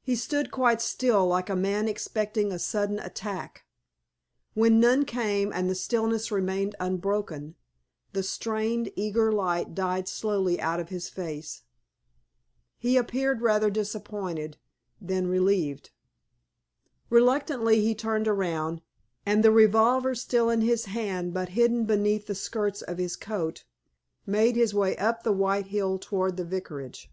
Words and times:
He 0.00 0.16
stood 0.16 0.50
quite 0.50 0.80
still 0.80 1.26
like 1.26 1.50
a 1.50 1.54
man 1.54 1.86
expecting 1.86 2.50
a 2.50 2.58
sudden 2.58 2.98
attack. 2.98 3.66
When 4.54 4.80
none 4.80 5.04
came 5.04 5.52
and 5.52 5.68
the 5.68 5.74
stillness 5.74 6.32
remained 6.32 6.74
unbroken, 6.80 7.54
the 8.14 8.22
strained, 8.22 8.90
eager 8.96 9.30
light 9.30 9.74
died 9.74 10.08
slowly 10.08 10.58
out 10.58 10.80
of 10.80 10.88
his 10.88 11.10
face. 11.10 11.60
He 12.78 12.96
appeared 12.96 13.42
rather 13.42 13.68
disappointed 13.68 14.56
than 14.98 15.26
relieved. 15.26 15.90
Reluctantly 17.10 17.82
he 17.82 17.94
turned 17.94 18.28
around, 18.28 18.80
and 19.26 19.40
with 19.40 19.42
the 19.42 19.50
revolver 19.52 20.14
still 20.14 20.48
in 20.48 20.62
his 20.62 20.86
hand 20.86 21.34
but 21.34 21.50
hidden 21.50 21.84
beneath 21.84 22.28
the 22.28 22.34
skirts 22.34 22.80
of 22.80 22.96
his 22.96 23.14
coat, 23.14 23.64
made 24.24 24.56
his 24.56 24.72
way 24.72 24.96
up 24.96 25.22
the 25.22 25.32
white 25.34 25.66
hill 25.66 25.98
towards 25.98 26.38
the 26.38 26.46
Vicarage. 26.46 27.12